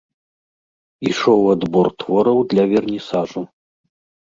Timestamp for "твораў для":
2.01-2.63